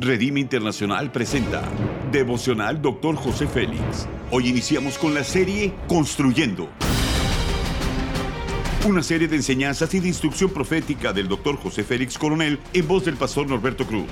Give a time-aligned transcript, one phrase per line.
[0.00, 1.68] Redime Internacional presenta
[2.12, 3.16] Devocional Dr.
[3.16, 4.06] José Félix.
[4.30, 6.68] Hoy iniciamos con la serie Construyendo.
[8.86, 11.56] Una serie de enseñanzas y de instrucción profética del Dr.
[11.56, 14.06] José Félix Coronel en voz del pastor Norberto Cruz.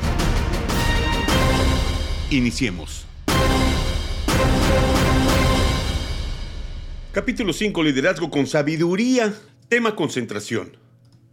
[2.30, 3.06] Iniciemos.
[7.12, 7.84] Capítulo 5.
[7.84, 9.32] Liderazgo con sabiduría.
[9.68, 10.76] Tema concentración.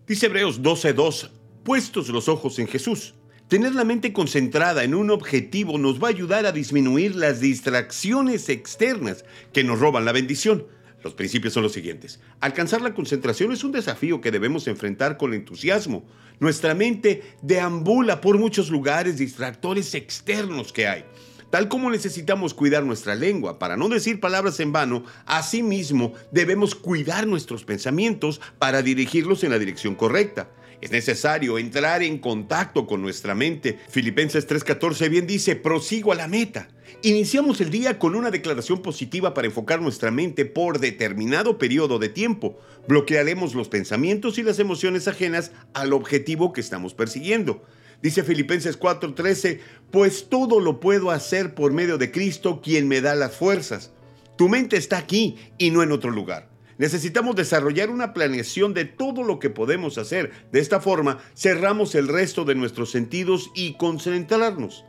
[0.06, 1.32] Dice Hebreos 12:2.
[1.64, 3.16] Puestos los ojos en Jesús
[3.48, 8.50] Tener la mente concentrada en un objetivo nos va a ayudar a disminuir las distracciones
[8.50, 10.66] externas que nos roban la bendición.
[11.04, 12.20] Los principios son los siguientes.
[12.40, 16.06] Alcanzar la concentración es un desafío que debemos enfrentar con entusiasmo.
[16.40, 21.06] Nuestra mente deambula por muchos lugares distractores externos que hay.
[21.50, 27.28] Tal como necesitamos cuidar nuestra lengua para no decir palabras en vano, asimismo debemos cuidar
[27.28, 30.50] nuestros pensamientos para dirigirlos en la dirección correcta.
[30.84, 33.80] Es necesario entrar en contacto con nuestra mente.
[33.88, 36.68] Filipenses 3:14 bien dice, prosigo a la meta.
[37.04, 42.10] Iniciamos el día con una declaración positiva para enfocar nuestra mente por determinado periodo de
[42.10, 42.60] tiempo.
[42.86, 47.64] Bloquearemos los pensamientos y las emociones ajenas al objetivo que estamos persiguiendo.
[48.02, 53.16] Dice Filipenses 4:13, pues todo lo puedo hacer por medio de Cristo quien me da
[53.16, 53.94] las fuerzas.
[54.38, 56.53] Tu mente está aquí y no en otro lugar.
[56.84, 60.34] Necesitamos desarrollar una planeación de todo lo que podemos hacer.
[60.52, 64.84] De esta forma, cerramos el resto de nuestros sentidos y concentrarnos.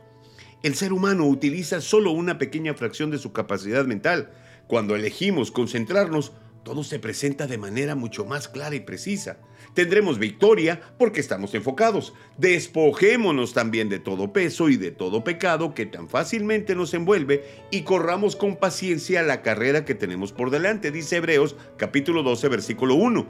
[0.61, 4.33] El ser humano utiliza solo una pequeña fracción de su capacidad mental.
[4.67, 6.33] Cuando elegimos concentrarnos,
[6.65, 9.37] todo se presenta de manera mucho más clara y precisa.
[9.75, 12.15] Tendremos victoria porque estamos enfocados.
[12.39, 17.83] Despojémonos también de todo peso y de todo pecado que tan fácilmente nos envuelve y
[17.83, 23.27] corramos con paciencia la carrera que tenemos por delante, dice Hebreos capítulo 12 versículo 1.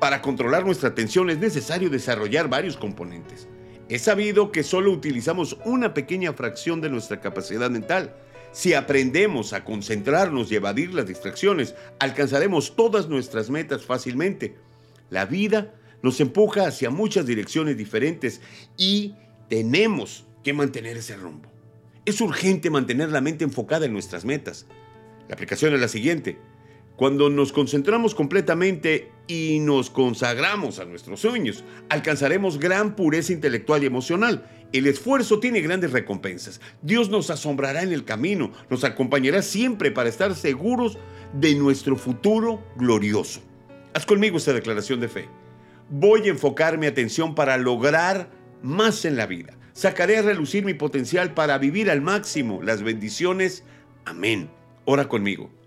[0.00, 3.48] Para controlar nuestra atención es necesario desarrollar varios componentes.
[3.90, 8.14] Es sabido que solo utilizamos una pequeña fracción de nuestra capacidad mental
[8.52, 14.56] si aprendemos a concentrarnos y evadir las distracciones, alcanzaremos todas nuestras metas fácilmente.
[15.10, 18.40] La vida nos empuja hacia muchas direcciones diferentes
[18.76, 19.14] y
[19.48, 21.50] tenemos que mantener ese rumbo.
[22.04, 24.66] Es urgente mantener la mente enfocada en nuestras metas.
[25.28, 26.38] La aplicación es la siguiente.
[26.98, 33.86] Cuando nos concentramos completamente y nos consagramos a nuestros sueños, alcanzaremos gran pureza intelectual y
[33.86, 34.50] emocional.
[34.72, 36.60] El esfuerzo tiene grandes recompensas.
[36.82, 40.98] Dios nos asombrará en el camino, nos acompañará siempre para estar seguros
[41.34, 43.42] de nuestro futuro glorioso.
[43.94, 45.28] Haz conmigo esta declaración de fe.
[45.90, 48.28] Voy a enfocar mi atención para lograr
[48.60, 49.56] más en la vida.
[49.72, 53.62] Sacaré a relucir mi potencial para vivir al máximo las bendiciones.
[54.04, 54.50] Amén.
[54.84, 55.57] Ora conmigo.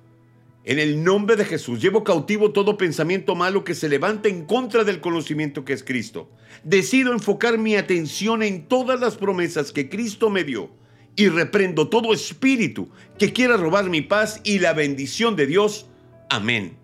[0.64, 4.84] En el nombre de Jesús llevo cautivo todo pensamiento malo que se levanta en contra
[4.84, 6.30] del conocimiento que es Cristo.
[6.64, 10.70] Decido enfocar mi atención en todas las promesas que Cristo me dio
[11.16, 15.88] y reprendo todo espíritu que quiera robar mi paz y la bendición de Dios.
[16.30, 16.78] Amén.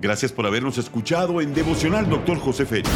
[0.00, 2.90] Gracias por habernos escuchado en Devocional Doctor José Félix.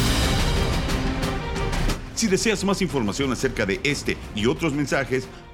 [2.17, 5.27] Si deseas más información acerca de este y otros mensajes,